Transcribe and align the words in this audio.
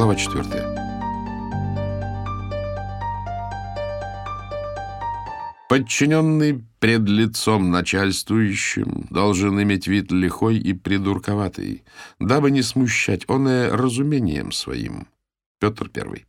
Глава 0.00 0.16
четвертая. 0.16 0.64
Подчиненный 5.68 6.64
пред 6.78 7.02
лицом 7.02 7.70
начальствующим 7.70 9.06
должен 9.10 9.62
иметь 9.62 9.88
вид 9.88 10.10
лихой 10.10 10.56
и 10.56 10.72
придурковатый, 10.72 11.84
дабы 12.18 12.50
не 12.50 12.62
смущать 12.62 13.28
оное 13.28 13.76
разумением 13.76 14.52
своим. 14.52 15.06
Петр 15.58 15.90
Первый. 15.90 16.24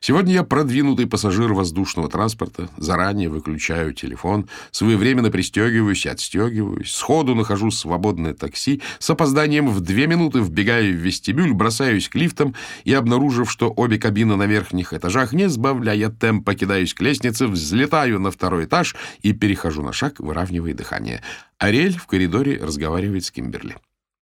Сегодня 0.00 0.34
я 0.34 0.44
продвинутый 0.44 1.06
пассажир 1.06 1.52
воздушного 1.52 2.08
транспорта, 2.08 2.68
заранее 2.76 3.28
выключаю 3.28 3.92
телефон, 3.92 4.48
своевременно 4.70 5.30
пристегиваюсь 5.30 6.06
и 6.06 6.08
отстегиваюсь, 6.08 6.92
сходу 6.92 7.34
нахожу 7.34 7.70
свободное 7.70 8.34
такси, 8.34 8.82
с 8.98 9.10
опозданием 9.10 9.68
в 9.68 9.80
две 9.80 10.06
минуты 10.06 10.40
вбегаю 10.40 10.92
в 10.94 11.00
вестибюль, 11.00 11.52
бросаюсь 11.52 12.08
к 12.08 12.14
лифтам 12.14 12.54
и, 12.84 12.92
обнаружив, 12.92 13.50
что 13.50 13.72
обе 13.74 13.98
кабины 13.98 14.36
на 14.36 14.46
верхних 14.46 14.92
этажах, 14.92 15.32
не 15.32 15.48
сбавляя 15.48 16.10
темпа, 16.10 16.54
кидаюсь 16.54 16.94
к 16.94 17.00
лестнице, 17.00 17.46
взлетаю 17.46 18.20
на 18.20 18.30
второй 18.30 18.66
этаж 18.66 18.94
и 19.22 19.32
перехожу 19.32 19.82
на 19.82 19.92
шаг, 19.92 20.20
выравнивая 20.20 20.74
дыхание. 20.74 21.22
Ариэль 21.58 21.98
в 21.98 22.06
коридоре 22.06 22.58
разговаривает 22.62 23.24
с 23.24 23.30
Кимберли. 23.30 23.76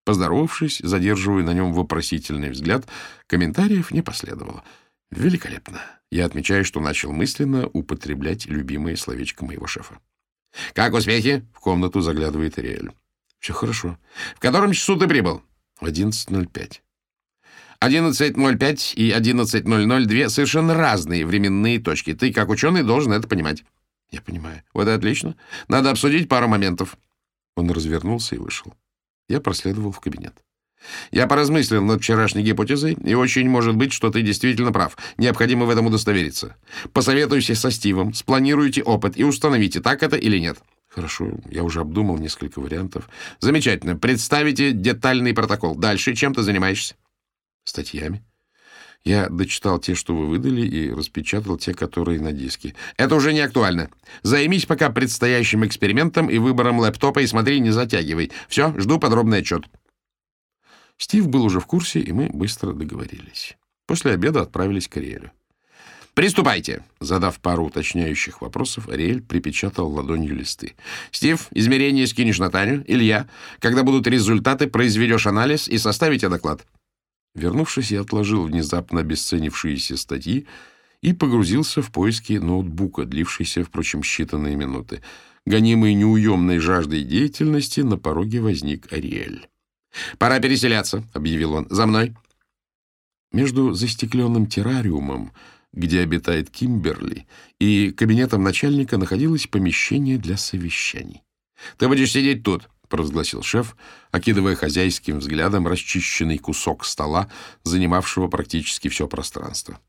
Поздоровавшись, 0.05 0.81
задерживаю 0.85 1.45
на 1.45 1.55
нем 1.55 1.73
вопросительный 1.73 2.51
взгляд, 2.51 2.87
комментариев 3.27 3.91
не 3.91 4.03
последовало. 4.03 4.63
Великолепно. 5.17 5.81
Я 6.11 6.27
отмечаю, 6.27 6.65
что 6.65 6.81
начал 6.81 7.13
мысленно 7.13 7.69
употреблять 7.69 8.47
любимое 8.47 8.97
словечко 8.97 9.45
моего 9.45 9.67
шефа. 9.67 9.99
«Как 10.73 10.95
успехи?»— 10.95 11.47
в 11.55 11.61
комнату 11.61 12.01
заглядывает 12.01 12.59
Ариэль. 12.59 12.91
«Все 13.39 13.53
хорошо. 13.53 13.99
В 14.37 14.41
котором 14.41 14.73
часу 14.73 14.97
ты 14.97 15.07
прибыл?» 15.07 15.43
«В 15.81 15.87
11.05». 15.87 16.81
11.05 17.81 18.95
и 18.95 19.11
11.00— 19.11 20.05
две 20.07 20.29
совершенно 20.29 20.75
разные 20.75 21.27
временные 21.27 21.79
точки. 21.79 22.15
Ты, 22.15 22.33
как 22.33 22.49
ученый, 22.49 22.83
должен 22.83 23.13
это 23.13 23.29
понимать. 23.29 23.65
Я 24.11 24.21
понимаю. 24.23 24.63
Вот 24.73 24.89
и 24.89 24.93
отлично. 24.93 25.37
Надо 25.69 25.91
обсудить 25.91 26.29
пару 26.29 26.49
моментов. 26.49 26.97
Он 27.57 27.71
развернулся 27.71 28.37
и 28.37 28.39
вышел. 28.39 28.75
Я 29.29 29.41
проследовал 29.41 29.93
в 29.93 30.01
кабинет. 30.01 30.43
Я 31.11 31.27
поразмыслил 31.27 31.83
над 31.83 32.01
вчерашней 32.01 32.43
гипотезой, 32.43 32.97
и 33.05 33.15
очень 33.15 33.49
может 33.49 33.77
быть, 33.77 33.93
что 33.93 34.11
ты 34.11 34.23
действительно 34.23 34.73
прав. 34.73 34.97
Необходимо 35.17 35.67
в 35.67 35.71
этом 35.71 35.87
удостовериться. 35.87 36.57
Посоветуйся 36.93 37.55
со 37.55 37.71
Стивом, 37.71 38.15
спланируйте 38.15 38.83
опыт 38.83 39.17
и 39.17 39.25
установите, 39.25 39.81
так 39.81 40.03
это 40.03 40.17
или 40.17 40.39
нет. 40.39 40.59
Хорошо, 40.89 41.33
я 41.51 41.65
уже 41.65 41.81
обдумал 41.81 42.19
несколько 42.19 42.61
вариантов. 42.61 43.09
Замечательно. 43.41 43.97
Представите 43.97 44.71
детальный 44.71 45.35
протокол. 45.35 45.75
Дальше 45.75 46.15
чем 46.15 46.35
ты 46.35 46.43
занимаешься? 46.43 46.95
Статьями. 47.65 48.23
Я 49.05 49.29
дочитал 49.29 49.79
те, 49.79 49.95
что 49.95 50.15
вы 50.15 50.27
выдали, 50.29 50.63
и 50.67 50.91
распечатал 50.91 51.59
те, 51.59 51.75
которые 51.75 52.21
на 52.21 52.33
диске. 52.33 52.75
Это 52.97 53.17
уже 53.17 53.35
не 53.35 53.41
актуально. 53.41 53.91
Займись 54.23 54.65
пока 54.65 54.89
предстоящим 54.89 55.67
экспериментом 55.67 56.31
и 56.31 56.39
выбором 56.39 56.79
лэптопа, 56.79 57.19
и 57.19 57.27
смотри, 57.27 57.61
не 57.61 57.71
затягивай. 57.71 58.33
Все, 58.49 58.73
жду 58.79 58.99
подробный 58.99 59.39
отчет. 59.39 59.65
Стив 60.97 61.29
был 61.29 61.45
уже 61.45 61.61
в 61.61 61.67
курсе, 61.67 62.01
и 62.01 62.13
мы 62.13 62.29
быстро 62.33 62.73
договорились. 62.73 63.57
После 63.87 64.13
обеда 64.13 64.43
отправились 64.43 64.89
к 64.89 64.97
Ариэлю. 64.97 65.33
«Приступайте!» 66.15 66.85
Задав 67.01 67.41
пару 67.41 67.67
уточняющих 67.67 68.41
вопросов, 68.41 68.89
Ариэль 68.89 69.21
припечатал 69.21 69.91
ладонью 69.93 70.37
листы. 70.37 70.75
«Стив, 71.11 71.49
измерение 71.51 72.07
скинешь 72.07 72.39
на 72.39 72.51
Таню. 72.51 72.85
Илья, 72.87 73.29
когда 73.59 73.83
будут 73.83 74.07
результаты, 74.07 74.69
произведешь 74.69 75.27
анализ 75.27 75.69
и 75.69 75.77
составите 75.77 76.29
доклад». 76.29 76.65
Вернувшись, 77.35 77.91
я 77.91 78.03
отложил 78.03 78.45
внезапно 78.45 79.01
обесценившиеся 79.01 79.97
статьи 79.97 80.47
и 81.03 81.13
погрузился 81.13 81.83
в 81.83 81.91
поиски 81.91 82.35
ноутбука, 82.35 83.05
длившийся, 83.05 83.65
впрочем, 83.65 84.01
считанные 84.03 84.55
минуты. 84.55 85.03
Гонимый 85.45 85.95
неуемной 85.95 86.59
жаждой 86.59 87.03
деятельности, 87.03 87.81
на 87.81 87.99
пороге 87.99 88.41
возник 88.41 88.93
Ариэль. 88.93 89.49
«Пора 90.19 90.41
переселяться»,— 90.41 91.05
объявил 91.13 91.55
он. 91.55 91.67
«За 91.71 91.87
мной». 91.87 92.15
Между 93.33 93.73
застекленным 93.73 94.47
террариумом, 94.47 95.33
где 95.73 96.01
обитает 96.01 96.51
Кимберли, 96.51 97.27
и 97.59 97.91
кабинетом 97.91 98.43
начальника 98.45 98.97
находилось 98.97 99.47
помещение 99.47 100.19
для 100.19 100.37
совещаний. 100.37 101.23
«Ты 101.79 101.89
будешь 101.89 102.13
сидеть 102.13 102.45
тут»,— 102.45 102.69
провозгласил 102.89 103.43
шеф, 103.43 103.77
окидывая 104.13 104.55
хозяйским 104.55 105.19
взглядом 105.19 105.67
расчищенный 105.67 106.39
кусок 106.39 106.85
стола, 106.85 107.29
занимавшего 107.65 108.29
практически 108.29 108.89
все 108.89 109.09
пространство. 109.09 109.81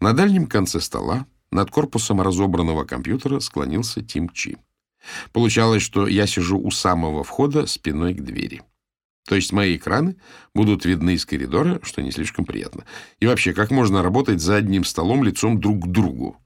На 0.00 0.12
дальнем 0.12 0.46
конце 0.46 0.80
стола, 0.80 1.26
над 1.50 1.70
корпусом 1.70 2.22
разобранного 2.22 2.84
компьютера, 2.84 3.40
склонился 3.40 4.02
Тим 4.02 4.30
Чи. 4.30 4.56
Получалось, 5.32 5.82
что 5.82 6.06
я 6.06 6.26
сижу 6.26 6.58
у 6.58 6.70
самого 6.70 7.24
входа 7.24 7.66
спиной 7.66 8.14
к 8.14 8.22
двери. 8.22 8.62
То 9.26 9.36
есть 9.36 9.52
мои 9.52 9.76
экраны 9.76 10.16
будут 10.54 10.84
видны 10.84 11.14
из 11.14 11.24
коридора, 11.24 11.80
что 11.82 12.02
не 12.02 12.10
слишком 12.10 12.44
приятно. 12.44 12.84
И 13.20 13.26
вообще, 13.26 13.52
как 13.52 13.70
можно 13.70 14.02
работать 14.02 14.40
за 14.40 14.56
одним 14.56 14.84
столом 14.84 15.22
лицом 15.22 15.60
друг 15.60 15.84
к 15.84 15.86
другу? 15.86 16.36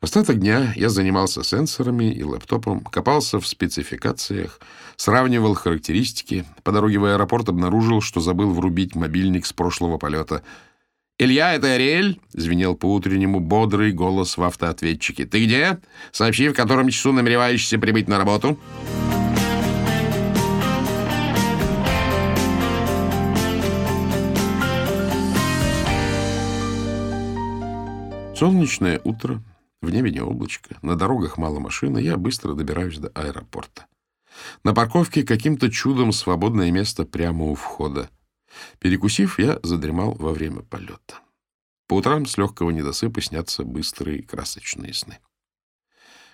Остаток 0.00 0.40
дня 0.40 0.72
я 0.76 0.88
занимался 0.88 1.44
сенсорами 1.44 2.10
и 2.10 2.22
лэптопом, 2.22 2.80
копался 2.80 3.38
в 3.38 3.46
спецификациях, 3.46 4.58
сравнивал 4.96 5.52
характеристики. 5.52 6.46
По 6.62 6.72
дороге 6.72 6.98
в 6.98 7.04
аэропорт 7.04 7.50
обнаружил, 7.50 8.00
что 8.00 8.20
забыл 8.20 8.50
врубить 8.54 8.94
мобильник 8.94 9.44
с 9.44 9.52
прошлого 9.52 9.98
полета. 9.98 10.42
«Илья, 11.18 11.52
это 11.52 11.74
Ариэль?»— 11.74 12.18
звенел 12.32 12.76
по-утреннему 12.76 13.40
бодрый 13.40 13.92
голос 13.92 14.38
в 14.38 14.42
автоответчике. 14.42 15.26
«Ты 15.26 15.44
где? 15.44 15.78
Сообщи, 16.12 16.48
в 16.48 16.54
котором 16.54 16.88
часу 16.88 17.12
намереваешься 17.12 17.78
прибыть 17.78 18.08
на 18.08 18.16
работу?» 18.16 18.58
Солнечное 28.40 29.02
утро, 29.04 29.42
в 29.82 29.90
небе 29.90 30.10
не 30.10 30.20
облачко, 30.20 30.78
на 30.80 30.96
дорогах 30.96 31.36
мало 31.36 31.60
машин, 31.60 31.98
я 31.98 32.16
быстро 32.16 32.54
добираюсь 32.54 32.96
до 32.96 33.08
аэропорта. 33.08 33.84
На 34.64 34.72
парковке 34.72 35.24
каким-то 35.24 35.70
чудом 35.70 36.10
свободное 36.10 36.70
место 36.70 37.04
прямо 37.04 37.44
у 37.44 37.54
входа. 37.54 38.08
Перекусив, 38.78 39.38
я 39.38 39.60
задремал 39.62 40.14
во 40.14 40.32
время 40.32 40.62
полета. 40.62 41.16
По 41.86 41.96
утрам 41.96 42.24
с 42.24 42.38
легкого 42.38 42.70
недосыпа 42.70 43.20
снятся 43.20 43.62
быстрые 43.62 44.22
красочные 44.22 44.94
сны. 44.94 45.18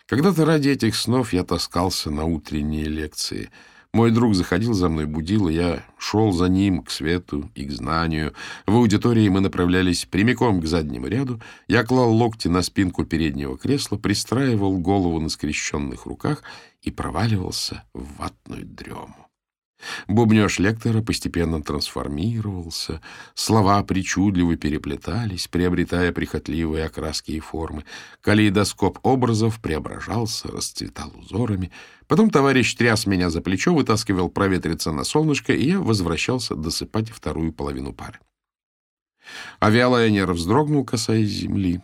Когда-то 0.07 0.45
ради 0.45 0.69
этих 0.69 0.95
снов 0.95 1.33
я 1.33 1.43
таскался 1.43 2.13
на 2.13 2.25
утренние 2.25 2.85
лекции— 2.85 3.51
мой 3.97 4.11
друг 4.11 4.35
заходил 4.35 4.75
за 4.75 4.91
мной, 4.91 5.07
будил, 5.07 5.49
и 5.49 5.55
я 5.55 5.83
шел 5.97 6.31
за 6.31 6.49
ним 6.49 6.83
к 6.83 6.91
свету 6.91 7.51
и 7.55 7.65
к 7.65 7.71
знанию. 7.73 8.35
В 8.67 8.77
аудитории 8.77 9.27
мы 9.31 9.41
направлялись 9.41 10.05
прямиком 10.05 10.61
к 10.61 10.67
заднему 10.67 11.07
ряду. 11.07 11.41
Я 11.67 11.83
клал 11.83 12.13
локти 12.13 12.49
на 12.49 12.61
спинку 12.61 13.07
переднего 13.07 13.57
кресла, 13.57 13.97
пристраивал 13.97 14.77
голову 14.77 15.19
на 15.19 15.31
скрещенных 15.31 16.05
руках 16.05 16.43
и 16.83 16.91
проваливался 16.91 17.85
в 17.95 18.19
ватную 18.19 18.67
дрему. 18.67 19.26
Бубнеж 20.09 20.59
лектора 20.59 21.03
постепенно 21.03 21.63
трансформировался, 21.63 23.01
слова 23.35 23.83
причудливо 23.83 24.57
переплетались, 24.57 25.49
приобретая 25.49 26.13
прихотливые 26.13 26.87
окраски 26.87 27.33
и 27.33 27.41
формы. 27.41 27.85
Калейдоскоп 28.21 28.99
образов 29.03 29.61
преображался, 29.61 30.49
расцветал 30.49 31.13
узорами. 31.17 31.71
Потом 32.07 32.31
товарищ 32.31 32.75
тряс 32.75 33.07
меня 33.07 33.31
за 33.31 33.41
плечо, 33.41 33.75
вытаскивал 33.75 34.29
проветриться 34.29 34.93
на 34.93 35.05
солнышко, 35.05 35.53
и 35.53 35.71
я 35.71 35.81
возвращался 35.81 36.55
досыпать 36.55 37.11
вторую 37.11 37.53
половину 37.53 37.93
пары. 37.93 38.21
Авиалайнер 39.61 40.33
вздрогнул, 40.33 40.85
касаясь 40.85 41.29
земли. 41.29 41.81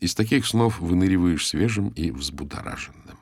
Из 0.00 0.14
таких 0.14 0.46
снов 0.46 0.80
выныриваешь 0.80 1.46
свежим 1.46 1.90
и 1.90 2.10
взбудораженным. 2.10 3.19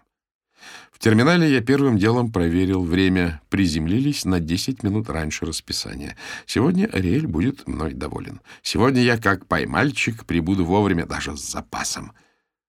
В 0.99 1.01
терминале 1.01 1.49
я 1.53 1.61
первым 1.61 1.97
делом 1.97 2.33
проверил 2.33 2.83
время. 2.83 3.41
Приземлились 3.51 4.25
на 4.25 4.41
10 4.41 4.83
минут 4.83 5.09
раньше 5.09 5.47
расписания. 5.47 6.17
Сегодня 6.45 6.87
Ариэль 6.87 7.29
будет 7.29 7.69
мной 7.69 7.95
доволен. 7.95 8.41
Сегодня 8.63 9.03
я, 9.03 9.17
как 9.17 9.47
поймальчик, 9.47 10.27
прибуду 10.27 10.65
вовремя, 10.65 11.07
даже 11.07 11.37
с 11.37 11.53
запасом. 11.53 12.15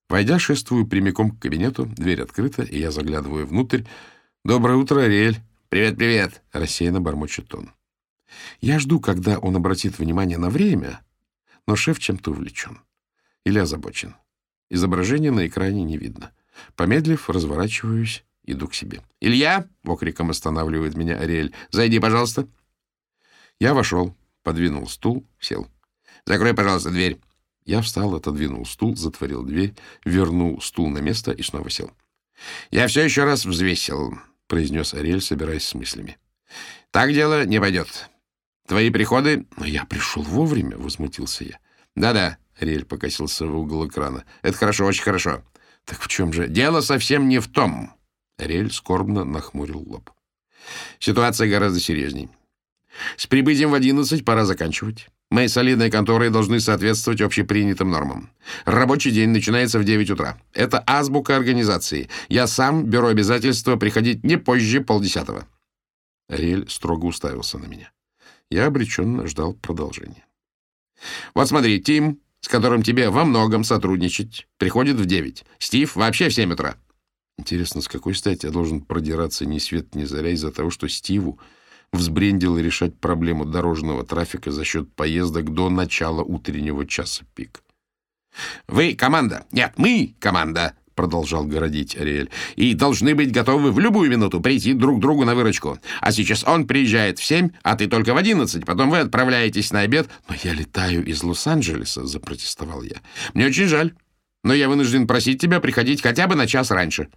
Войдя, 0.09 0.37
шествую 0.37 0.85
прямиком 0.85 1.31
к 1.31 1.39
кабинету. 1.39 1.87
Дверь 1.87 2.21
открыта, 2.21 2.61
и 2.61 2.79
я 2.79 2.91
заглядываю 2.91 3.47
внутрь. 3.47 3.81
«Доброе 4.45 4.77
утро, 4.77 5.01
Ариэль!» 5.01 5.39
«Привет, 5.69 5.97
привет!»— 5.97 6.43
рассеянно 6.51 7.01
бормочет 7.01 7.55
он. 7.55 7.71
Я 8.61 8.77
жду, 8.77 8.99
когда 8.99 9.39
он 9.39 9.55
обратит 9.55 9.97
внимание 9.97 10.37
на 10.37 10.51
время, 10.51 11.01
но 11.65 11.75
шеф 11.75 11.97
чем-то 11.97 12.29
увлечен. 12.29 12.79
Или 13.43 13.57
озабочен. 13.57 14.15
Изображение 14.69 15.31
на 15.31 15.47
экране 15.47 15.83
не 15.83 15.97
видно. 15.97 16.31
Помедлив, 16.75 17.29
разворачиваюсь, 17.29 18.23
иду 18.43 18.67
к 18.67 18.73
себе. 18.73 19.01
«Илья!»— 19.19 19.67
окриком 19.83 20.29
останавливает 20.29 20.95
меня 20.95 21.17
Ариэль. 21.17 21.53
«Зайди, 21.71 21.99
пожалуйста». 21.99 22.47
Я 23.59 23.73
вошел. 23.73 24.15
подвинул 24.43 24.87
стул, 24.87 25.25
сел. 25.39 25.67
«Закрой, 26.25 26.53
пожалуйста, 26.53 26.89
дверь». 26.89 27.19
Я 27.65 27.81
встал, 27.81 28.15
отодвинул 28.15 28.65
стул, 28.65 28.95
затворил 28.95 29.43
дверь, 29.43 29.75
вернул 30.03 30.59
стул 30.61 30.89
на 30.89 30.99
место 30.99 31.31
и 31.31 31.43
снова 31.43 31.69
сел. 31.69 31.91
«Я 32.71 32.87
все 32.87 33.03
еще 33.03 33.25
раз 33.25 33.45
взвесил»,— 33.45 34.17
произнес 34.47 34.93
Ариэль, 34.93 35.21
собираясь 35.21 35.65
с 35.65 35.75
мыслями. 35.75 36.17
«Так 36.91 37.13
дело 37.13 37.45
не 37.45 37.59
пойдет. 37.59 38.09
Твои 38.67 38.89
приходы...» 38.89 39.45
«Но 39.57 39.65
я 39.65 39.85
пришел 39.85 40.23
вовремя»,— 40.23 40.77
возмутился 40.79 41.43
я. 41.43 41.59
«Да-да»,— 41.95 42.37
Ариэль 42.59 42.85
покосился 42.85 43.45
в 43.45 43.55
угол 43.55 43.87
экрана. 43.87 44.25
«Это 44.41 44.57
хорошо, 44.57 44.85
очень 44.85 45.03
хорошо». 45.03 45.43
«Так 45.89 45.99
в 46.01 46.07
чем 46.07 46.31
же?» 46.31 46.47
«Дело 46.47 46.81
совсем 46.81 47.27
не 47.27 47.39
в 47.39 47.47
том». 47.47 47.91
Ариэль 48.37 48.71
скорбно 48.71 49.23
нахмурил 49.23 49.79
лоб. 49.79 50.11
«Ситуация 50.99 51.49
гораздо 51.49 51.79
серьезней. 51.79 52.29
С 53.17 53.25
прибытием 53.25 53.71
в 53.71 53.73
одиннадцать 53.73 54.23
пора 54.23 54.45
заканчивать. 54.45 55.07
Мои 55.31 55.47
солидные 55.47 55.89
конторы 55.89 56.29
должны 56.29 56.59
соответствовать 56.59 57.21
общепринятым 57.21 57.89
нормам. 57.89 58.29
Рабочий 58.65 59.09
день 59.09 59.29
начинается 59.29 59.79
в 59.79 59.83
9 59.83 60.11
утра. 60.11 60.39
Это 60.53 60.83
азбука 60.85 61.35
организации. 61.35 62.09
Я 62.29 62.45
сам 62.45 62.85
беру 62.85 63.07
обязательство 63.07 63.75
приходить 63.75 64.23
не 64.23 64.37
позже 64.37 64.81
полдесятого. 64.81 65.47
Ариэль 66.27 66.69
строго 66.69 67.05
уставился 67.05 67.57
на 67.57 67.65
меня. 67.65 67.91
Я 68.51 68.67
обреченно 68.67 69.25
ждал 69.27 69.53
продолжения. 69.53 70.25
Вот 71.33 71.47
смотри, 71.47 71.79
Тим, 71.79 72.19
с 72.41 72.47
которым 72.47 72.83
тебе 72.83 73.09
во 73.09 73.25
многом 73.25 73.63
сотрудничать, 73.63 74.47
приходит 74.57 74.97
в 74.97 75.05
9. 75.05 75.43
Стив 75.59 75.95
вообще 75.95 76.29
в 76.29 76.33
7 76.33 76.53
утра. 76.53 76.75
Интересно, 77.37 77.81
с 77.81 77.87
какой 77.87 78.15
стати 78.15 78.45
я 78.45 78.51
должен 78.51 78.81
продираться 78.81 79.45
ни 79.45 79.59
свет 79.59 79.95
ни 79.95 80.03
заря 80.03 80.31
из-за 80.31 80.51
того, 80.51 80.69
что 80.69 80.87
Стиву 80.89 81.39
взбрендил 81.91 82.57
решать 82.57 82.99
проблему 82.99 83.45
дорожного 83.45 84.05
трафика 84.05 84.51
за 84.51 84.63
счет 84.63 84.93
поездок 84.93 85.53
до 85.53 85.69
начала 85.69 86.21
утреннего 86.21 86.85
часа 86.85 87.23
пик. 87.35 87.63
«Вы 88.67 88.93
команда! 88.93 89.45
Нет, 89.51 89.73
мы 89.77 90.15
команда!»— 90.19 90.75
продолжал 90.99 91.45
городить 91.45 91.95
Ариэль. 91.95 92.29
«И 92.57 92.73
должны 92.73 93.15
быть 93.15 93.31
готовы 93.31 93.71
в 93.71 93.79
любую 93.79 94.11
минуту 94.11 94.41
прийти 94.41 94.73
друг 94.73 94.99
другу 94.99 95.23
на 95.23 95.33
выручку. 95.33 95.79
А 96.01 96.11
сейчас 96.11 96.43
он 96.43 96.67
приезжает 96.67 97.19
в 97.19 97.23
семь, 97.23 97.51
а 97.63 97.77
ты 97.77 97.87
только 97.87 98.13
в 98.13 98.17
одиннадцать. 98.17 98.65
Потом 98.65 98.89
вы 98.89 98.99
отправляетесь 98.99 99.71
на 99.71 99.79
обед. 99.79 100.09
Но 100.27 100.35
я 100.43 100.53
летаю 100.53 101.05
из 101.05 101.23
Лос-Анджелеса»,— 101.23 102.05
запротестовал 102.05 102.83
я. 102.83 102.97
«Мне 103.33 103.47
очень 103.47 103.67
жаль, 103.67 103.93
но 104.43 104.53
я 104.53 104.67
вынужден 104.67 105.07
просить 105.07 105.39
тебя 105.39 105.61
приходить 105.61 106.01
хотя 106.01 106.27
бы 106.27 106.35
на 106.35 106.47
час 106.47 106.69
раньше». 106.69 107.07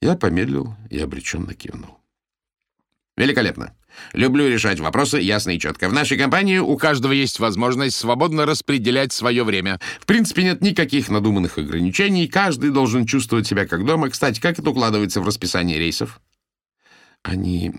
Я 0.00 0.16
помедлил 0.16 0.74
и 0.88 0.98
обреченно 0.98 1.52
кивнул. 1.52 2.01
Великолепно. 3.22 3.72
Люблю 4.14 4.48
решать 4.48 4.80
вопросы 4.80 5.18
ясно 5.18 5.50
и 5.50 5.58
четко. 5.60 5.88
В 5.88 5.92
нашей 5.92 6.18
компании 6.18 6.58
у 6.58 6.76
каждого 6.76 7.12
есть 7.12 7.38
возможность 7.38 7.94
свободно 7.94 8.46
распределять 8.46 9.12
свое 9.12 9.44
время. 9.44 9.78
В 10.00 10.06
принципе, 10.06 10.42
нет 10.42 10.60
никаких 10.60 11.08
надуманных 11.08 11.56
ограничений. 11.56 12.26
Каждый 12.26 12.70
должен 12.70 13.06
чувствовать 13.06 13.46
себя 13.46 13.64
как 13.64 13.86
дома. 13.86 14.10
Кстати, 14.10 14.40
как 14.40 14.58
это 14.58 14.68
укладывается 14.70 15.20
в 15.20 15.26
расписание 15.26 15.78
рейсов? 15.78 16.20
Они 17.22 17.72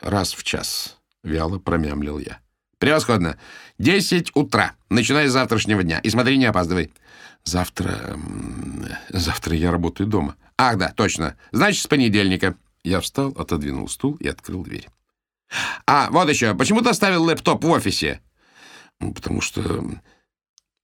раз 0.00 0.34
в 0.34 0.42
час. 0.42 0.98
Вяло 1.22 1.60
промямлил 1.60 2.18
я. 2.18 2.40
Превосходно. 2.78 3.38
Десять 3.78 4.34
утра, 4.34 4.72
начиная 4.90 5.28
с 5.28 5.32
завтрашнего 5.32 5.84
дня. 5.84 6.00
И 6.00 6.10
смотри, 6.10 6.36
не 6.38 6.46
опаздывай. 6.46 6.90
Завтра... 7.44 8.18
Завтра 9.10 9.54
я 9.54 9.70
работаю 9.70 10.08
дома. 10.08 10.34
Ах, 10.58 10.76
да, 10.76 10.88
точно. 10.88 11.36
Значит, 11.52 11.84
с 11.84 11.86
понедельника. 11.86 12.56
Я 12.84 13.00
встал, 13.00 13.30
отодвинул 13.38 13.88
стул 13.88 14.16
и 14.16 14.28
открыл 14.28 14.62
дверь. 14.62 14.88
«А, 15.86 16.10
вот 16.10 16.28
еще. 16.28 16.54
Почему 16.54 16.80
ты 16.82 16.90
оставил 16.90 17.24
лэптоп 17.24 17.62
в 17.62 17.70
офисе?» 17.70 18.20
ну, 19.00 19.12
«Потому 19.12 19.40
что... 19.40 19.62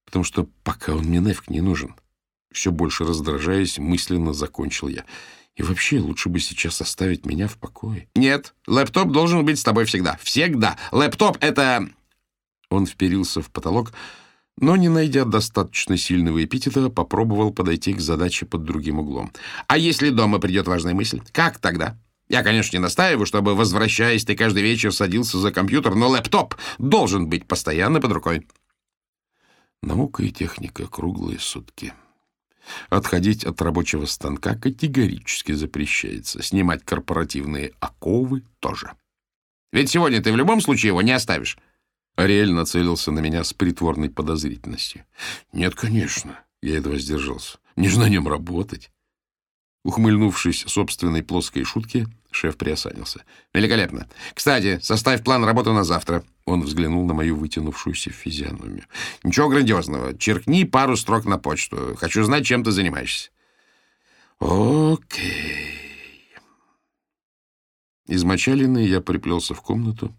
потому 0.05 0.25
что 0.25 0.49
пока 0.62 0.93
он 0.93 1.05
мне 1.05 1.21
нафиг 1.21 1.50
не 1.50 1.61
нужен». 1.61 1.95
Все 2.53 2.71
больше 2.71 3.05
раздражаясь, 3.05 3.79
мысленно 3.79 4.33
закончил 4.33 4.89
я. 4.89 5.05
И 5.55 5.62
вообще, 5.62 5.99
лучше 5.99 6.29
бы 6.29 6.39
сейчас 6.41 6.81
оставить 6.81 7.27
меня 7.27 7.49
в 7.49 7.56
покое. 7.56 8.09
«Нет, 8.15 8.55
лэптоп 8.67 9.11
должен 9.11 9.45
быть 9.45 9.59
с 9.59 9.65
тобой 9.65 9.85
всегда. 9.85 10.19
Всегда. 10.23 10.77
Лэптоп— 10.93 11.39
это...» 11.41 11.89
Он 12.71 12.87
вперился 12.87 13.43
в 13.43 13.50
потолок, 13.50 13.93
но, 14.61 14.77
не 14.77 14.89
найдя 14.89 15.25
достаточно 15.25 15.97
сильного 15.97 16.45
эпитета, 16.45 16.91
попробовал 16.91 17.53
подойти 17.53 17.93
к 17.95 18.01
задаче 18.01 18.47
под 18.47 18.65
другим 18.65 18.99
углом. 18.99 19.33
«А 19.67 19.79
если 19.79 20.11
дома 20.11 20.39
придет 20.39 20.67
важная 20.67 20.95
мысль? 20.95 21.21
Как 21.33 21.59
тогда?» 21.59 21.97
Я, 22.29 22.43
конечно, 22.43 22.77
не 22.77 22.83
настаиваю, 22.83 23.25
чтобы, 23.25 23.55
возвращаясь, 23.55 24.25
ты 24.25 24.37
каждый 24.37 24.63
вечер 24.63 24.93
садился 24.93 25.39
за 25.39 25.51
компьютер, 25.51 25.95
но 25.95 26.09
лэптоп 26.09 26.57
должен 26.79 27.27
быть 27.29 27.47
постоянно 27.47 28.01
под 28.01 28.13
рукой. 28.13 28.47
Наука 29.83 30.23
и 30.23 30.31
техника 30.31 30.87
круглые 30.87 31.39
сутки. 31.39 31.95
Отходить 32.91 33.45
от 33.45 33.63
рабочего 33.63 34.05
станка 34.05 34.57
категорически 34.57 35.53
запрещается. 35.53 36.43
Снимать 36.43 36.85
корпоративные 36.85 37.73
оковы 37.81 38.43
тоже. 38.61 38.93
Ведь 39.73 39.89
сегодня 39.89 40.23
ты 40.23 40.31
в 40.31 40.37
любом 40.37 40.61
случае 40.61 40.89
его 40.89 41.01
не 41.01 41.13
оставишь. 41.13 41.57
Ариэль 42.19 42.50
нацелился 42.50 43.12
на 43.12 43.20
меня 43.20 43.44
с 43.44 43.55
притворной 43.55 44.11
подозрительностью. 44.11 45.05
«Нет, 45.53 45.76
конечно». 45.76 46.41
Я 46.61 46.79
едва 46.79 46.99
сдержался. 46.99 47.59
«Мне 47.76 47.88
же 47.88 48.00
на 48.00 48.09
нем 48.09 48.26
работать». 48.26 48.91
Ухмыльнувшись 49.85 50.65
собственной 50.67 51.23
плоской 51.23 51.62
шутке, 51.62 52.09
шеф 52.32 52.56
приосанился. 52.56 53.23
«Великолепно. 53.55 54.09
Кстати, 54.35 54.81
составь 54.82 55.23
план 55.23 55.44
работы 55.44 55.70
на 55.70 55.85
завтра». 55.85 56.25
Он 56.44 56.62
взглянул 56.62 57.06
на 57.06 57.15
мою 57.15 57.37
вытянувшуюся 57.37 58.11
физиономию. 58.11 58.87
«Ничего 59.23 59.49
грандиозного. 59.49 60.19
Черкни 60.19 60.64
пару 60.64 60.97
строк 60.97 61.25
на 61.25 61.38
почту. 61.38 61.94
Хочу 62.00 62.25
знать, 62.25 62.45
чем 62.45 62.64
ты 62.64 62.73
занимаешься». 62.73 63.31
«Окей». 64.40 66.33
Измочаленный 68.09 68.88
я 68.88 69.00
приплелся 69.00 69.54
в 69.54 69.62
комнату, 69.62 70.12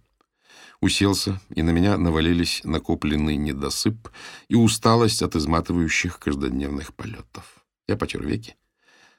Уселся, 0.82 1.42
и 1.50 1.62
на 1.62 1.72
меня 1.72 1.98
навалились 1.98 2.62
накопленный 2.64 3.36
недосып 3.36 4.10
и 4.48 4.56
усталость 4.56 5.22
от 5.22 5.36
изматывающих 5.36 6.20
каждодневных 6.20 6.94
полетов. 6.96 7.66
Я 7.88 7.98
потер 7.98 8.26
веки. 8.26 8.56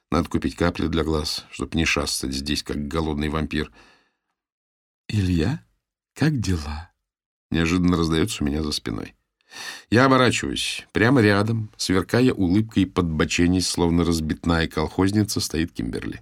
Надо 0.09 0.27
купить 0.27 0.55
капли 0.55 0.87
для 0.87 1.03
глаз, 1.03 1.45
чтобы 1.51 1.77
не 1.77 1.85
шастать 1.85 2.33
здесь, 2.33 2.63
как 2.63 2.87
голодный 2.87 3.29
вампир. 3.29 3.71
«Илья, 5.07 5.63
как 6.15 6.39
дела?» 6.39 6.91
Неожиданно 7.51 7.97
раздается 7.97 8.43
у 8.43 8.47
меня 8.47 8.63
за 8.63 8.71
спиной. 8.71 9.13
Я 9.89 10.05
оборачиваюсь. 10.05 10.87
Прямо 10.93 11.21
рядом, 11.21 11.69
сверкая 11.77 12.33
улыбкой 12.33 12.85
подбоченись, 12.85 13.67
словно 13.67 14.03
разбитная 14.05 14.67
колхозница, 14.67 15.39
стоит 15.41 15.73
Кимберли. 15.73 16.21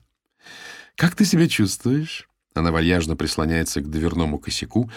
«Как 0.95 1.15
ты 1.15 1.23
себя 1.23 1.47
чувствуешь?» 1.47 2.27
Она 2.55 2.71
вальяжно 2.71 3.15
прислоняется 3.15 3.81
к 3.81 3.89
дверному 3.89 4.39
косяку 4.39 4.91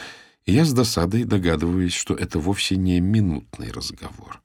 я 0.46 0.64
с 0.64 0.72
досадой 0.72 1.24
догадываюсь, 1.24 1.94
что 1.94 2.14
это 2.14 2.38
вовсе 2.38 2.76
не 2.76 3.00
минутный 3.00 3.70
разговор. 3.70 4.42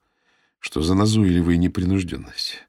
Что 0.60 0.82
за 0.82 0.96
назойливая 0.96 1.58
непринужденность? 1.58 2.68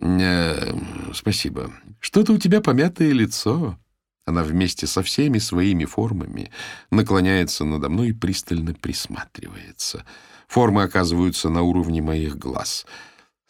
Э, 0.00 0.72
спасибо. 1.12 1.72
Что-то 2.00 2.32
у 2.32 2.38
тебя 2.38 2.60
помятое 2.60 3.12
лицо. 3.12 3.78
Она 4.26 4.42
вместе 4.42 4.86
со 4.86 5.02
всеми 5.02 5.38
своими 5.38 5.84
формами 5.84 6.50
наклоняется 6.90 7.64
надо 7.64 7.90
мной 7.90 8.08
и 8.08 8.12
пристально 8.12 8.72
присматривается. 8.72 10.04
Формы 10.48 10.82
оказываются 10.82 11.50
на 11.50 11.62
уровне 11.62 12.00
моих 12.00 12.38
глаз. 12.38 12.86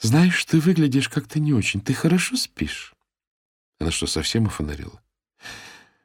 Знаешь, 0.00 0.44
ты 0.44 0.58
выглядишь 0.58 1.08
как-то 1.08 1.38
не 1.38 1.52
очень. 1.52 1.80
Ты 1.80 1.94
хорошо 1.94 2.36
спишь? 2.36 2.94
Она 3.78 3.90
что, 3.90 4.06
совсем 4.06 4.46
офонарила? 4.46 5.00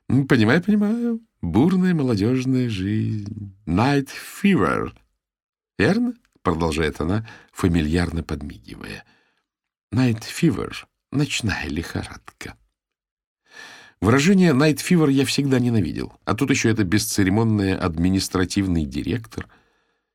Понимаю, 0.07 0.63
понимаю. 0.63 1.19
Бурная 1.41 1.93
молодежная 1.93 2.69
жизнь. 2.69 3.55
Night 3.65 4.09
fever. 4.43 4.91
Верно? 5.77 6.13
Продолжает 6.41 6.99
она, 6.99 7.25
фамильярно 7.53 8.23
подмигивая. 8.23 9.05
Night 9.93 10.23
fever. 10.23 10.73
Ночная 11.11 11.67
лихорадка. 11.67 12.57
Выражение 14.01 14.51
«night 14.53 14.77
fever» 14.77 15.11
я 15.11 15.25
всегда 15.25 15.59
ненавидел. 15.59 16.13
А 16.23 16.33
тут 16.33 16.49
еще 16.51 16.69
это 16.69 16.83
бесцеремонная 16.85 17.77
административный 17.77 18.85
директор, 18.85 19.49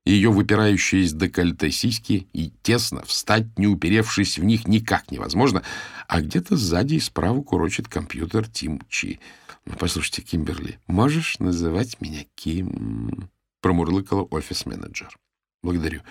ее 0.05 0.31
выпирающие 0.31 1.03
из 1.03 1.13
декольте 1.13 1.71
сиськи, 1.71 2.27
и 2.33 2.53
тесно 2.63 3.03
встать, 3.05 3.59
не 3.59 3.67
уперевшись 3.67 4.39
в 4.39 4.45
них, 4.45 4.67
никак 4.69 5.11
невозможно, 5.11 5.63
а 6.09 6.21
где-то 6.21 6.57
сзади 6.57 6.95
и 6.95 7.01
справа 7.01 7.43
курочит 7.43 7.89
компьютер 7.89 8.47
Тим 8.49 8.81
Чи— 8.89 9.21
ну, 9.67 9.77
послушайте, 9.79 10.23
Кимберли, 10.23 10.79
можешь 10.87 11.39
называть 11.39 12.01
меня 12.01 12.25
Ким? 12.35 13.31
Промурлыкала 13.61 14.23
офис-менеджер. 14.25 15.17
Благодарю. 15.63 16.03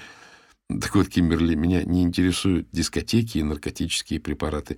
Так 0.81 0.95
вот, 0.95 1.07
Кимберли, 1.09 1.53
меня 1.53 1.83
не 1.83 2.01
интересуют 2.01 2.67
дискотеки 2.71 3.37
и 3.37 3.43
наркотические 3.43 4.19
препараты. 4.19 4.77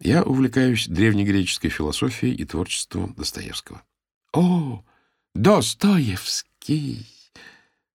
Я 0.00 0.24
увлекаюсь 0.24 0.88
древнегреческой 0.88 1.70
философией 1.70 2.34
и 2.34 2.44
творчеством 2.44 3.14
Достоевского. 3.14 3.82
О, 4.32 4.84
Достоевский! 5.34 7.06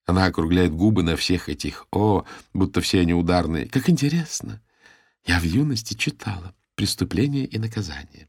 Она 0.06 0.26
округляет 0.26 0.74
губы 0.74 1.04
на 1.04 1.16
всех 1.16 1.50
этих 1.50 1.88
«о», 1.92 2.26
будто 2.54 2.82
все 2.82 3.02
они 3.02 3.14
ударные. 3.14 3.68
Как 3.68 3.90
интересно! 3.90 4.62
Я 5.26 5.40
в 5.40 5.44
юности 5.44 5.96
читала 5.96 6.54
«Преступление 6.76 7.46
и 7.46 7.58
наказание». 7.58 8.28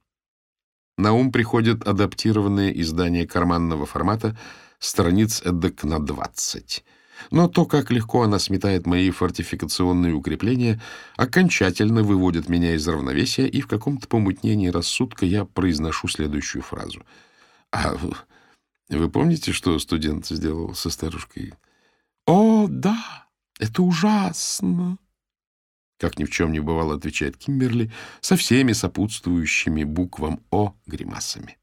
На 0.96 1.12
ум 1.12 1.30
приходят 1.30 1.86
адаптированные 1.86 2.80
издания 2.80 3.26
карманного 3.26 3.84
формата 3.84 4.38
страниц 4.78 5.42
эдак 5.42 5.84
на 5.84 5.98
20. 5.98 6.84
Но 7.30 7.48
то, 7.48 7.66
как 7.66 7.90
легко 7.90 8.22
она 8.22 8.38
сметает 8.38 8.86
мои 8.86 9.10
фортификационные 9.10 10.14
укрепления, 10.14 10.80
окончательно 11.16 12.02
выводит 12.02 12.48
меня 12.48 12.74
из 12.74 12.86
равновесия, 12.88 13.46
и 13.46 13.60
в 13.60 13.66
каком-то 13.66 14.08
помутнении 14.08 14.68
рассудка 14.68 15.26
я 15.26 15.44
произношу 15.44 16.08
следующую 16.08 16.62
фразу. 16.62 17.02
«А 17.72 17.94
вы 18.94 19.10
помните, 19.10 19.52
что 19.52 19.78
студент 19.78 20.26
сделал 20.26 20.74
со 20.74 20.90
старушкой?» 20.90 21.54
«О, 22.26 22.66
да, 22.68 23.26
это 23.58 23.82
ужасно!» 23.82 24.98
Как 25.98 26.18
ни 26.18 26.24
в 26.24 26.30
чем 26.30 26.52
не 26.52 26.60
бывало, 26.60 26.94
отвечает 26.94 27.36
Кимберли, 27.36 27.90
со 28.20 28.36
всеми 28.36 28.72
сопутствующими 28.72 29.84
буквам 29.84 30.40
«О» 30.50 30.74
гримасами. 30.86 31.56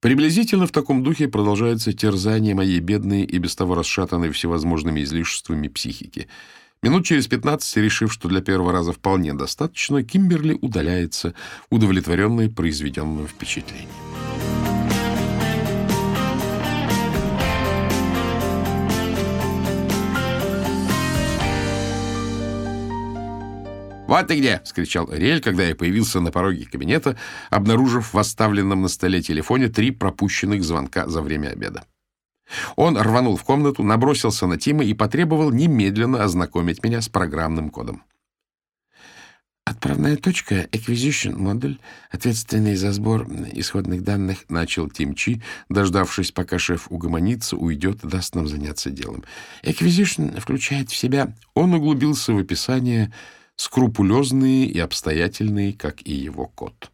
Приблизительно 0.00 0.66
в 0.66 0.70
таком 0.70 1.02
духе 1.02 1.28
продолжается 1.28 1.92
терзание 1.92 2.54
моей 2.54 2.78
бедной 2.78 3.24
и 3.24 3.38
без 3.38 3.56
того 3.56 3.74
расшатанной 3.74 4.30
всевозможными 4.30 5.02
излишествами 5.02 5.66
психики. 5.66 6.28
Минут 6.82 7.04
через 7.04 7.26
пятнадцать, 7.26 7.76
решив, 7.76 8.12
что 8.12 8.28
для 8.28 8.40
первого 8.40 8.70
раза 8.70 8.92
вполне 8.92 9.34
достаточно, 9.34 10.04
Кимберли 10.04 10.56
удаляется, 10.60 11.34
удовлетворенный 11.68 12.48
произведенным 12.48 13.26
впечатлением. 13.26 14.07
«Вот 24.08 24.26
ты 24.26 24.38
где!»— 24.38 24.62
скричал 24.64 25.10
Ариэль, 25.10 25.42
когда 25.42 25.64
я 25.64 25.76
появился 25.76 26.20
на 26.20 26.32
пороге 26.32 26.64
кабинета, 26.64 27.18
обнаружив 27.50 28.14
в 28.14 28.18
оставленном 28.18 28.80
на 28.80 28.88
столе 28.88 29.20
телефоне 29.20 29.68
три 29.68 29.90
пропущенных 29.90 30.64
звонка 30.64 31.06
за 31.06 31.20
время 31.20 31.48
обеда. 31.48 31.84
Он 32.76 32.96
рванул 32.96 33.36
в 33.36 33.44
комнату, 33.44 33.82
набросился 33.82 34.46
на 34.46 34.56
Тима 34.56 34.82
и 34.82 34.94
потребовал 34.94 35.52
немедленно 35.52 36.24
ознакомить 36.24 36.82
меня 36.82 37.02
с 37.02 37.10
программным 37.10 37.68
кодом. 37.68 38.02
«Отправная 39.66 40.16
точка— 40.16 40.54
Acquisition 40.72 41.36
модуль, 41.36 41.76
ответственный 42.10 42.76
за 42.76 42.92
сбор 42.92 43.26
исходных 43.52 44.02
данных»,— 44.02 44.46
начал 44.48 44.88
Тим 44.88 45.14
Чи, 45.14 45.42
дождавшись, 45.68 46.32
пока 46.32 46.58
шеф 46.58 46.86
угомонится, 46.88 47.58
уйдет 47.58 47.98
даст 48.02 48.34
нам 48.34 48.48
заняться 48.48 48.88
делом. 48.88 49.24
«Acquisition 49.62 50.40
включает 50.40 50.88
в 50.88 50.96
себя...» 50.96 51.34
Он 51.52 51.74
углубился 51.74 52.32
в 52.32 52.38
описание 52.38 53.12
скрупулезные 53.58 54.66
и 54.66 54.78
обстоятельные, 54.78 55.74
как 55.74 56.00
и 56.06 56.14
его 56.14 56.46
код. 56.46 56.90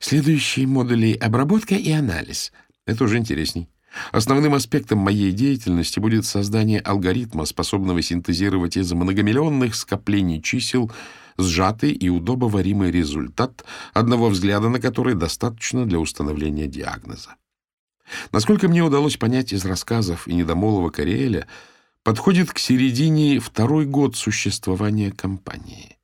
Следующие 0.00 0.66
модули— 0.66 1.14
обработка 1.20 1.76
и 1.76 1.90
анализ. 1.90 2.52
Это 2.86 3.04
уже 3.04 3.16
интересней. 3.16 3.68
Основным 4.10 4.54
аспектом 4.54 4.98
моей 4.98 5.30
деятельности 5.30 6.00
будет 6.00 6.26
создание 6.26 6.80
алгоритма, 6.80 7.44
способного 7.44 8.02
синтезировать 8.02 8.76
из 8.76 8.92
многомиллионных 8.92 9.76
скоплений 9.76 10.42
чисел 10.42 10.90
сжатый 11.38 11.92
и 11.92 12.08
удобоваримый 12.08 12.90
результат, 12.90 13.64
одного 13.92 14.28
взгляда 14.28 14.68
на 14.68 14.80
который 14.80 15.14
достаточно 15.14 15.86
для 15.86 16.00
установления 16.00 16.66
диагноза. 16.66 17.36
Насколько 18.32 18.68
мне 18.68 18.82
удалось 18.82 19.16
понять 19.16 19.52
из 19.52 19.64
рассказов 19.64 20.28
и 20.28 20.34
недомолова 20.34 20.90
Кориэля, 20.90 21.46
подходит 22.04 22.52
к 22.52 22.58
середине 22.58 23.40
второй 23.40 23.86
год 23.86 24.14
существования 24.14 25.10
компании. 25.10 25.96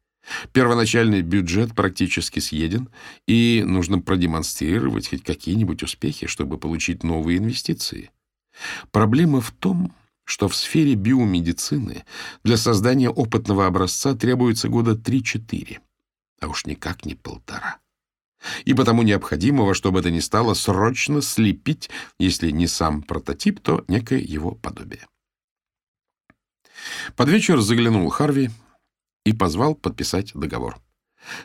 Первоначальный 0.53 1.23
бюджет 1.23 1.75
практически 1.75 2.41
съеден, 2.41 2.89
и 3.27 3.63
нужно 3.67 4.01
продемонстрировать 4.01 5.09
хоть 5.09 5.23
какие-нибудь 5.23 5.83
успехи, 5.83 6.27
чтобы 6.27 6.57
получить 6.57 7.03
новые 7.05 7.39
инвестиции. 7.39 8.11
Проблема 8.91 9.41
в 9.41 9.51
том, 9.51 9.93
что 10.25 10.49
в 10.49 10.57
сфере 10.57 10.95
биомедицины 10.95 12.05
для 12.45 12.57
создания 12.57 13.11
опытного 13.11 13.67
образца 13.67 14.15
требуется 14.15 14.69
года 14.69 14.93
3-4, 14.93 15.79
а 16.41 16.49
уж 16.49 16.65
никак 16.67 17.05
не 17.05 17.15
полтора. 17.15 17.79
И 18.65 18.73
потому 18.73 19.03
необходимо 19.03 19.65
во 19.65 19.75
что 19.75 19.93
бы 19.93 20.09
ни 20.11 20.21
стало 20.21 20.55
срочно 20.55 21.21
слепить, 21.21 21.91
если 22.19 22.51
не 22.51 22.69
сам 22.69 23.03
прототип, 23.03 23.61
то 23.61 23.85
некое 23.89 24.21
его 24.21 24.53
подобие. 24.53 25.07
Под 27.17 27.29
вечер 27.29 27.61
заглянул 27.61 28.09
Харви 28.09 28.51
и 29.25 29.33
позвал 29.33 29.75
подписать 29.75 30.33
договор. 30.35 30.79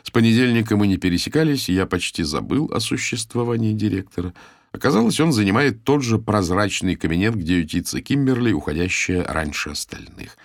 С 0.02 0.10
понедельника 0.10 0.76
мы 0.76 0.86
не 0.86 0.96
пересекались, 0.96 1.68
и 1.68 1.74
я 1.74 1.86
почти 1.86 2.22
забыл 2.22 2.70
о 2.72 2.80
существовании 2.80 3.72
директора. 3.72 4.32
Оказалось, 4.72 5.20
он 5.20 5.32
занимает 5.32 5.84
тот 5.84 6.02
же 6.02 6.18
прозрачный 6.18 6.96
кабинет, 6.96 7.34
где 7.34 7.60
ютится 7.60 8.00
Кимберли, 8.00 8.52
уходящая 8.52 9.24
раньше 9.24 9.70
остальных. 9.70 10.36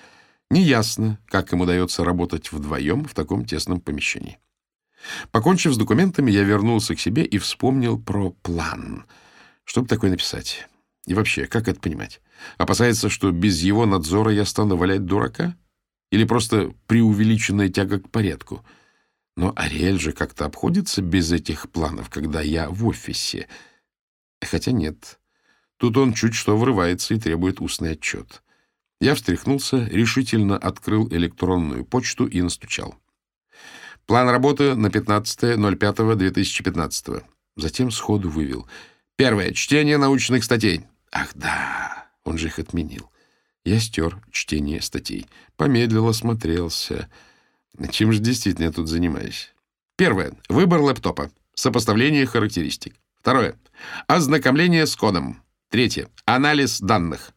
Неясно, 0.49 1.17
как 1.27 1.53
им 1.53 1.61
удается 1.61 2.03
работать 2.03 2.51
вдвоем 2.51 3.05
в 3.05 3.13
таком 3.13 3.45
тесном 3.45 3.79
помещении. 3.79 4.37
Покончив 5.31 5.73
с 5.73 5.77
документами, 5.77 6.31
я 6.31 6.43
вернулся 6.43 6.95
к 6.95 6.99
себе 6.99 7.23
и 7.23 7.37
вспомнил 7.37 7.99
про 7.99 8.31
план. 8.31 9.05
Что 9.63 9.81
бы 9.81 9.87
такое 9.87 10.11
написать? 10.11 10.67
И 11.05 11.13
вообще, 11.13 11.47
как 11.47 11.67
это 11.67 11.79
понимать? 11.79 12.21
Опасается, 12.57 13.09
что 13.09 13.31
без 13.31 13.61
его 13.61 13.85
надзора 13.85 14.31
я 14.31 14.45
стану 14.45 14.77
валять 14.77 15.05
дурака? 15.05 15.55
Или 16.11 16.25
просто 16.25 16.73
преувеличенная 16.87 17.69
тяга 17.69 17.99
к 17.99 18.09
порядку? 18.09 18.65
Но 19.37 19.53
Ариэль 19.55 19.99
же 19.99 20.11
как-то 20.11 20.45
обходится 20.45 21.01
без 21.01 21.31
этих 21.31 21.69
планов, 21.69 22.09
когда 22.09 22.41
я 22.41 22.69
в 22.69 22.85
офисе. 22.85 23.47
Хотя 24.41 24.71
нет. 24.71 25.19
Тут 25.77 25.95
он 25.97 26.13
чуть 26.13 26.35
что 26.35 26.57
врывается 26.57 27.13
и 27.13 27.19
требует 27.19 27.61
устный 27.61 27.93
отчет. 27.93 28.43
Я 28.99 29.15
встряхнулся, 29.15 29.85
решительно 29.85 30.57
открыл 30.57 31.07
электронную 31.09 31.85
почту 31.85 32.27
и 32.27 32.41
настучал. 32.41 32.95
План 34.05 34.27
работы 34.29 34.75
на 34.75 34.87
15.05.2015. 34.87 37.23
Затем 37.55 37.89
сходу 37.89 38.29
вывел. 38.29 38.67
Первое. 39.15 39.53
Чтение 39.53 39.97
научных 39.97 40.43
статей. 40.43 40.85
Ах, 41.11 41.29
да. 41.35 42.07
Он 42.23 42.37
же 42.37 42.47
их 42.47 42.59
отменил. 42.59 43.11
Я 43.63 43.79
стер 43.79 44.21
чтение 44.31 44.81
статей. 44.81 45.27
Помедлил, 45.57 46.07
осмотрелся. 46.07 47.09
Чем 47.91 48.11
же 48.11 48.19
действительно 48.19 48.65
я 48.65 48.71
тут 48.71 48.87
занимаюсь? 48.87 49.53
Первое. 49.97 50.33
Выбор 50.49 50.81
лэптопа. 50.81 51.31
Сопоставление 51.53 52.25
характеристик. 52.25 52.95
Второе. 53.19 53.55
Ознакомление 54.07 54.85
с 54.85 54.95
кодом. 54.95 55.41
Третье. 55.69 56.09
Анализ 56.25 56.79
данных. 56.79 57.33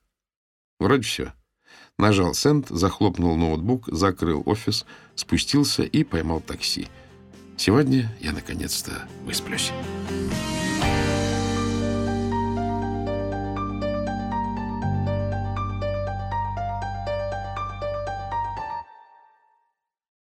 Вроде 0.79 1.03
все. 1.03 1.33
Нажал 1.99 2.35
«Сенд», 2.35 2.69
захлопнул 2.69 3.37
ноутбук, 3.37 3.87
закрыл 3.87 4.43
офис, 4.47 4.85
спустился 5.15 5.85
и 5.85 6.03
поймал 6.03 6.41
такси. 6.41 6.89
Сегодня 7.57 8.13
я 8.21 8.33
наконец-то 8.33 9.07
высплюсь. 9.25 9.71